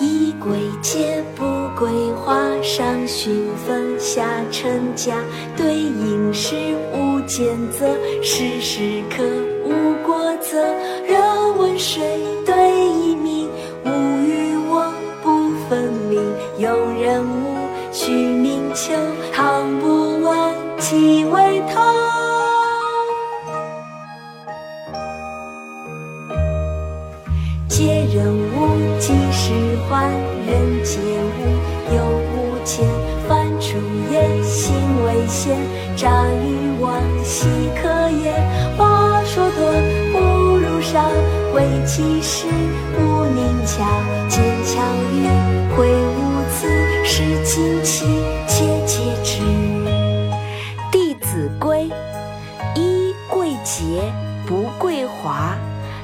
[0.00, 1.44] 一贵结，不
[1.78, 5.14] 归花，上熏分，下成家。
[5.56, 6.56] 对饮食
[6.92, 7.86] 无拣择，
[8.22, 9.22] 时时刻
[9.64, 10.64] 无过则。
[11.06, 12.54] 热温谁对
[12.98, 13.48] 一名，
[13.84, 13.88] 勿
[14.26, 14.92] 与我
[15.22, 16.20] 不分明。
[16.58, 16.68] 有
[17.00, 18.92] 人无，须明求，
[19.32, 21.43] 唐不问其为。
[27.76, 28.68] 借人物，
[29.00, 29.50] 即时
[29.90, 30.08] 还；
[30.46, 31.36] 人借物，
[31.92, 31.96] 有
[32.30, 32.86] 物欠。
[33.28, 33.76] 凡出
[34.12, 34.72] 言，行
[35.04, 35.58] 为先，
[35.96, 37.88] 诈与妄，奚可
[38.22, 38.32] 言？
[38.76, 39.72] 话说多，
[40.12, 41.10] 不如少。
[41.52, 42.46] 唯其事，
[42.96, 43.82] 勿佞巧。
[44.28, 44.80] 见巧
[45.12, 45.26] 语，
[45.76, 46.68] 会无辞。
[47.04, 48.06] 是今期，
[48.46, 49.40] 且戒之。
[50.92, 51.90] 《弟子规》：
[52.80, 54.00] 衣贵洁，
[54.46, 55.56] 不贵华。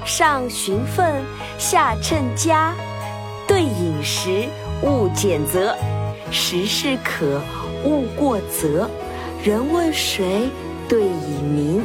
[0.05, 1.23] 上循分，
[1.59, 2.75] 下称家。
[3.47, 4.47] 对饮食，
[4.83, 5.77] 勿拣择。
[6.31, 7.41] 时事可，
[7.85, 8.89] 勿过则。
[9.43, 10.49] 人问谁，
[10.89, 11.83] 对以明。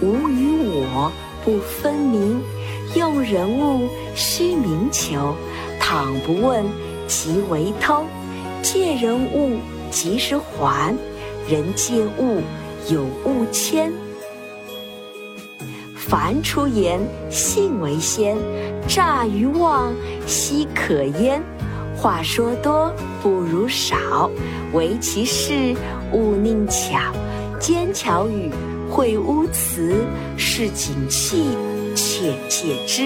[0.00, 1.10] 吾与我
[1.44, 2.40] 不分明。
[2.94, 5.34] 用人物，须明求。
[5.80, 6.64] 倘不问，
[7.08, 8.04] 其为偷。
[8.62, 9.58] 借人物，
[9.90, 10.94] 及时还。
[11.48, 12.40] 人借物，
[12.88, 13.92] 有物欠。
[16.08, 18.36] 凡出言，信为先；
[18.86, 19.92] 诈与妄，
[20.24, 21.42] 奚可焉？
[21.96, 24.30] 话说多，不如少。
[24.72, 25.74] 唯其事，
[26.12, 26.96] 勿佞巧。
[27.58, 28.52] 奸巧语，
[28.88, 29.96] 秽污词，
[30.36, 31.56] 是警器，
[31.96, 33.02] 且戒之。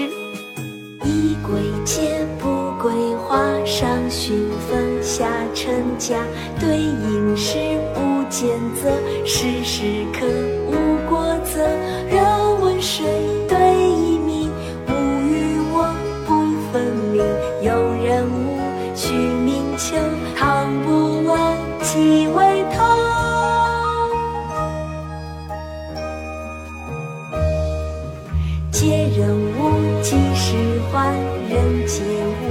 [1.03, 3.41] 一贵洁，不贵华。
[3.65, 6.23] 上循分，下称家。
[6.59, 7.57] 对应是
[7.95, 8.91] 无间则，
[9.25, 10.23] 时时刻
[10.67, 12.20] 无过则。
[12.91, 13.05] 水，
[13.47, 14.51] 对以明。
[14.89, 15.95] 吾与我
[16.27, 16.33] 不
[16.73, 17.23] 分明。
[17.61, 17.71] 有
[18.03, 18.59] 人物，
[18.93, 19.95] 须明求。
[20.35, 21.39] 唐不问
[21.79, 22.83] 几为头。
[28.73, 30.57] 借人物，几时
[30.91, 31.13] 还；
[31.47, 32.43] 人借物，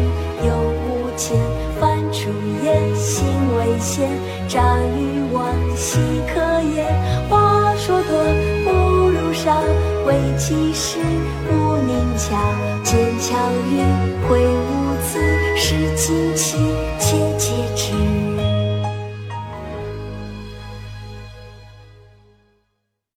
[0.46, 1.36] 有物欠。
[1.78, 2.30] 凡出
[2.64, 3.26] 言，行
[3.58, 4.08] 为先；
[4.48, 6.00] 诈与妄，奚
[6.32, 6.40] 可
[6.74, 6.86] 言？
[7.28, 8.24] 话说多，
[8.64, 9.52] 不如少。
[10.06, 10.98] 为其事，
[11.50, 12.36] 勿佞巧。
[12.82, 13.36] 见巧
[13.70, 13.80] 语，
[14.28, 15.20] 会无辞。
[15.56, 16.56] 是今期，